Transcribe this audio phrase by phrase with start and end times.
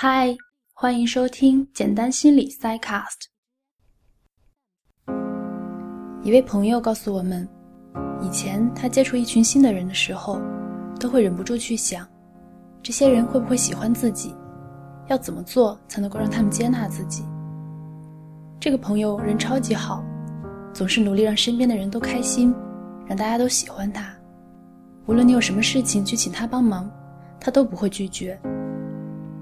[0.00, 0.32] 嗨，
[0.74, 3.26] 欢迎收听简单心理 Psycast。
[6.22, 7.48] 一位朋友告诉我们，
[8.22, 10.40] 以前他接触一群新的人的时候，
[11.00, 12.06] 都会忍不住去想，
[12.80, 14.32] 这些人会不会喜欢自己？
[15.08, 17.24] 要怎么做才能够让他们接纳自己？
[18.60, 20.04] 这个朋友人超级好，
[20.72, 22.54] 总是努力让身边的人都开心，
[23.04, 24.08] 让大家都喜欢他。
[25.06, 26.88] 无论你有什么事情去请他帮忙，
[27.40, 28.40] 他都不会拒绝。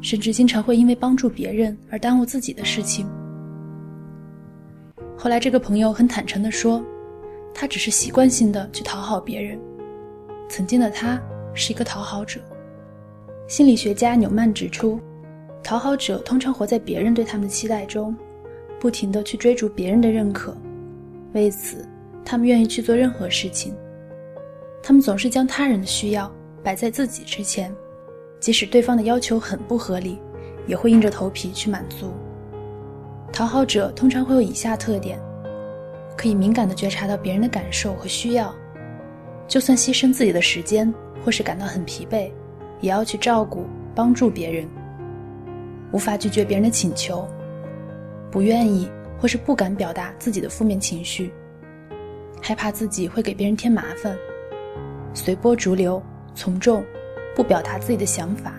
[0.00, 3.06] 甚至经常会因为帮助别人而耽误自己的事情。
[5.16, 6.82] 后来，这个朋友很坦诚地说，
[7.52, 9.58] 他只是习惯性的去讨好别人。
[10.48, 11.20] 曾经的他
[11.52, 12.40] 是一个讨好者。
[13.48, 15.00] 心理学家纽曼指出，
[15.62, 18.14] 讨好者通常活在别人对他们的期待中，
[18.78, 20.56] 不停地去追逐别人的认可。
[21.32, 21.84] 为此，
[22.24, 23.74] 他们愿意去做任何事情。
[24.82, 27.74] 他们总是将他人的需要摆在自己之前。
[28.40, 30.18] 即使对方的要求很不合理，
[30.66, 32.12] 也会硬着头皮去满足。
[33.32, 35.20] 讨好者通常会有以下特点：
[36.16, 38.54] 可以敏感地觉察到别人的感受和需要，
[39.46, 40.92] 就算牺牲自己的时间
[41.24, 42.30] 或是感到很疲惫，
[42.80, 44.66] 也要去照顾、帮助别人。
[45.90, 47.26] 无法拒绝别人的请求，
[48.30, 51.32] 不愿意或是不敢表达自己的负面情绪，
[52.40, 54.16] 害怕自己会给别人添麻烦，
[55.12, 56.02] 随波逐流、
[56.34, 56.84] 从众。
[57.38, 58.52] 不表达自己的想法。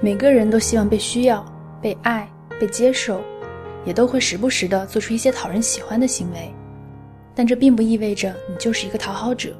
[0.00, 1.44] 每个人都希望被需要、
[1.82, 2.26] 被爱、
[2.58, 3.20] 被接受，
[3.84, 6.50] 也都会时不时的做出一些讨人喜欢的行为。
[7.34, 9.54] 但这并不意味着你就是一个讨好者。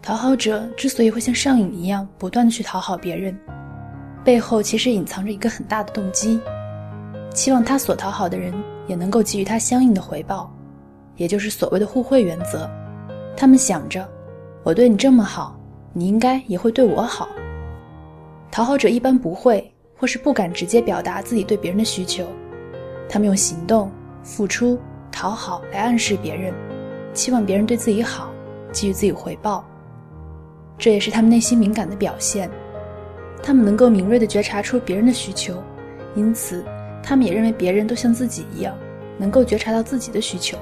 [0.00, 3.38] 讨好者之所以会像上瘾一样不断的去讨好别人，
[4.24, 6.40] 背后其实隐藏着一个很大的动机，
[7.34, 8.54] 期望他所讨好的人
[8.86, 10.50] 也能够给予他相应的回报，
[11.16, 12.66] 也就是所谓的互惠原则。
[13.36, 14.08] 他们想着，
[14.62, 15.57] 我对你这么好。
[15.98, 17.28] 你应该也会对我好。
[18.52, 22.24] 讨好者一般不会或是不敢直接表达自己对别人的需求，
[23.08, 23.90] 他们用行动、
[24.22, 24.78] 付出、
[25.10, 26.54] 讨好来暗示别人，
[27.12, 28.30] 期望别人对自己好，
[28.72, 29.64] 给予自己回报。
[30.78, 32.48] 这也是他们内心敏感的表现。
[33.42, 35.60] 他们能够敏锐地觉察出别人的需求，
[36.14, 36.64] 因此
[37.02, 38.72] 他们也认为别人都像自己一样，
[39.16, 40.56] 能够觉察到自己的需求。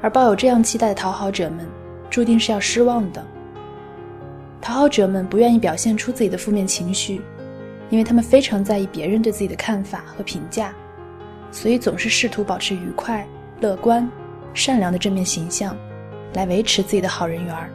[0.00, 1.68] 而抱有这样期待的讨好者们，
[2.08, 3.22] 注定是要失望的。
[4.60, 7.20] 讨好者们不愿意表现出自己的负面情绪，
[7.90, 10.74] 因为他们非常在意别人对自己的看法和评价，
[11.50, 13.26] 所以总是试图保持愉快、
[13.60, 14.08] 乐观、
[14.52, 15.76] 善良的正面形象，
[16.34, 17.70] 来维持自己的好人缘儿。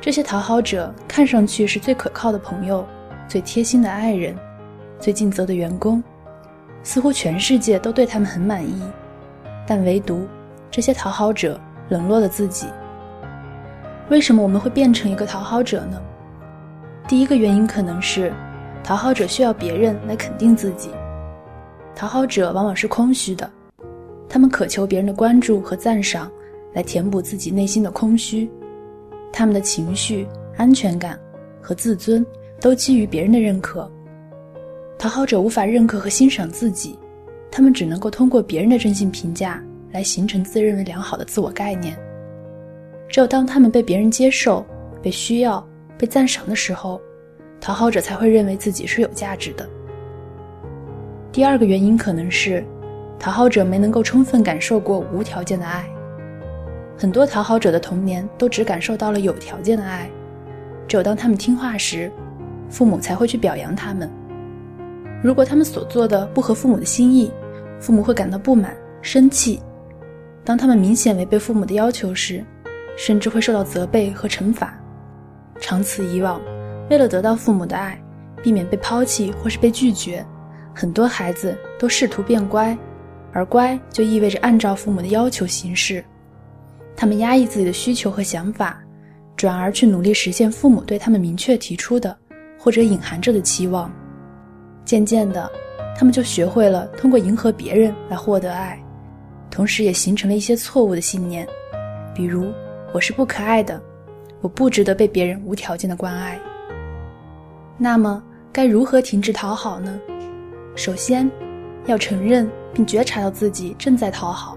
[0.00, 2.86] 这些讨好者看上去是最可靠的朋友、
[3.26, 4.36] 最贴心的爱人、
[5.00, 6.02] 最尽责的员工，
[6.84, 8.80] 似乎全世界都对他们很满意，
[9.66, 10.26] 但唯独
[10.70, 12.68] 这些讨好者冷落了自己。
[14.08, 16.00] 为什么我们会变成一个讨好者呢？
[17.08, 18.32] 第一个原因可能是，
[18.84, 20.90] 讨好者需要别人来肯定自己。
[21.92, 23.50] 讨好者往往是空虚的，
[24.28, 26.30] 他们渴求别人的关注和赞赏，
[26.72, 28.48] 来填补自己内心的空虚。
[29.32, 30.24] 他们的情绪、
[30.56, 31.18] 安全感
[31.60, 32.24] 和自尊
[32.60, 33.90] 都基于别人的认可。
[34.96, 36.96] 讨好者无法认可和欣赏自己，
[37.50, 41.98] 他们只能够通过别人的真心评价来形成自认为良好的自我概念。
[43.08, 44.64] 只有当他们被别人接受、
[45.02, 47.00] 被需要、被赞赏的时候，
[47.60, 49.68] 讨好者才会认为自己是有价值的。
[51.32, 52.64] 第二个原因可能是，
[53.18, 55.84] 讨好者没能够充分感受过无条件的爱。
[56.98, 60.10] 很多讨好者的童年都只感受到了有条件的爱，
[60.88, 62.10] 只有当他们听话时，
[62.68, 64.10] 父母才会去表扬他们。
[65.22, 67.30] 如果他们所做的不合父母的心意，
[67.78, 69.60] 父母会感到不满、生气。
[70.44, 72.42] 当他们明显违背父母的要求时，
[72.96, 74.76] 甚至会受到责备和惩罚。
[75.60, 76.40] 长此以往，
[76.90, 78.00] 为了得到父母的爱，
[78.42, 80.24] 避免被抛弃或是被拒绝，
[80.74, 82.76] 很多孩子都试图变乖，
[83.32, 86.04] 而乖就意味着按照父母的要求行事。
[86.94, 88.78] 他们压抑自己的需求和想法，
[89.36, 92.16] 转而去努力实现父母对他们明确提出的
[92.58, 93.92] 或者隐含着的期望。
[94.84, 95.50] 渐渐的，
[95.96, 98.78] 他们就学会了通过迎合别人来获得爱，
[99.50, 101.46] 同时也形成了一些错误的信念，
[102.14, 102.52] 比如。
[102.96, 103.78] 我是不可爱的，
[104.40, 106.40] 我不值得被别人无条件的关爱。
[107.76, 110.00] 那么该如何停止讨好呢？
[110.74, 111.30] 首先，
[111.84, 114.56] 要承认并觉察到自己正在讨好，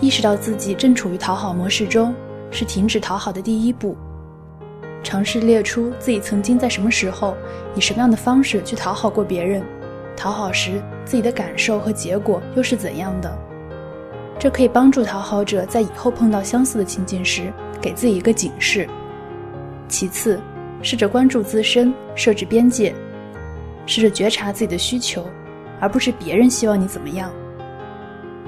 [0.00, 2.12] 意识到自己正处于讨好模式中，
[2.50, 3.96] 是停止讨好的第一步。
[5.04, 7.36] 尝试列出自己曾经在什么时候，
[7.76, 9.62] 以什么样的方式去讨好过别人，
[10.16, 13.45] 讨好时自己的感受和结果又是怎样的。
[14.38, 18.88] 这可以帮助讨好者在以后碰到相似的情境时，给自己一个警示。
[19.88, 20.40] 其次，
[20.82, 22.94] 试着关注自身，设置边界。
[23.86, 25.24] 试着觉察自己的需求，
[25.80, 27.30] 而不是别人希望你怎么样。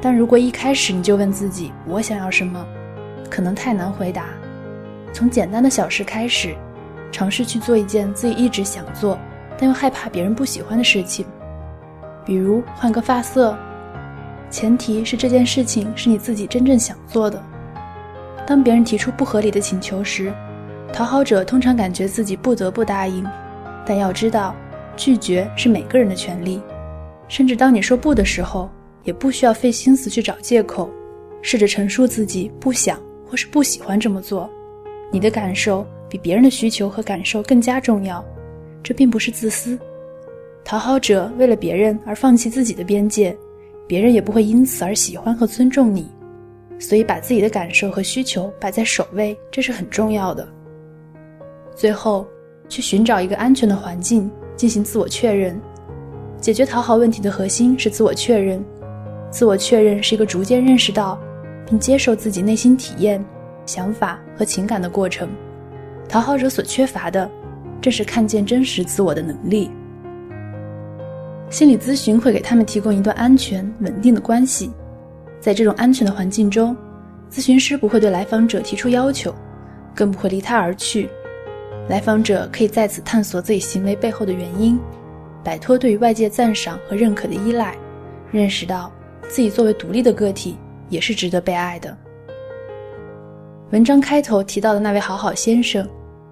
[0.01, 2.65] 但如果一开始你就问自己“我想要什么”，
[3.31, 4.27] 可能太难回答。
[5.13, 6.55] 从简单的小事开始，
[7.11, 9.19] 尝试去做一件自己一直想做
[9.57, 11.25] 但又害怕别人不喜欢的事情，
[12.25, 13.57] 比如换个发色。
[14.51, 17.43] 前提是这件事情是你自己真正想做的。
[18.47, 20.33] 当别人提出不合理的请求时，
[20.93, 23.25] 讨好者通常感觉自己不得不答应。
[23.85, 24.55] 但要知道，
[24.97, 26.61] 拒绝是每个人的权利。
[27.29, 28.71] 甚至当你说不的时候，
[29.05, 30.89] 也不需要费心思去找借口，
[31.43, 32.99] 试着陈述自己不想
[33.29, 34.49] 或是不喜欢这么做。
[35.11, 38.25] 你的感受比别人的需求和感受更加重要。
[38.83, 39.79] 这并不是自私。
[40.65, 43.37] 讨好者为了别人而放弃自己的边界。
[43.89, 46.07] 别人也不会因此而喜欢和尊重你，
[46.79, 50.47] 所以把自己的感受和需求摆在首位，这是很重要的。
[51.75, 52.27] 最后，
[52.69, 55.59] 去寻找一个安全的环境进行自我确认。
[56.39, 58.63] 解决讨好问题的核心是自我确认。
[59.31, 61.19] 自我确认是一个逐渐认识到
[61.67, 63.25] 并接受自己内心体验、
[63.65, 65.29] 想法和情感的过程。
[66.09, 67.31] 讨好者所缺乏的，
[67.81, 69.71] 正是看见真实自我的能力。
[71.51, 74.71] 心理咨询会给他们提供一段安全、稳定的关系，
[75.41, 76.77] 在这种安全的环境中，
[77.31, 79.35] 咨询师不会对来访者提出要求，
[79.95, 81.09] 更不会离他而去。
[81.89, 84.79] 来访者可以在此探索自己行为背后的原因，
[85.43, 87.75] 摆脱对于外界赞赏和认可的依赖，
[88.31, 88.93] 认识到
[89.27, 90.59] 自己作为独立的个体
[90.91, 91.97] 也是值得被爱的。
[93.71, 95.89] 文章开头提到的那位好好先生，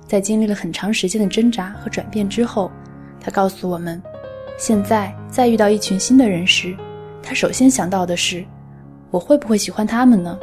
[0.06, 2.70] 在经历了很长时间的挣扎和转变之后，
[3.18, 4.02] 他告诉我们。
[4.58, 6.74] 现在再遇到一群新的人时，
[7.22, 8.44] 他首先想到的是：
[9.10, 10.38] 我会不会喜欢他们呢？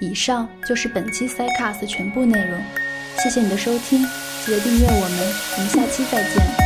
[0.00, 2.58] 以上就是本期 Cycast 全部内容，
[3.18, 4.02] 谢谢你的收听，
[4.44, 6.59] 记得订阅我们，我们下期再见。